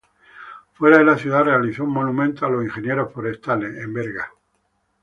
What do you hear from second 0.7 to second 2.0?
Fuera de la ciudad realizó un